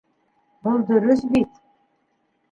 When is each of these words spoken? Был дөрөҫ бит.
Был 0.67 0.79
дөрөҫ 0.91 1.21
бит. 1.35 1.59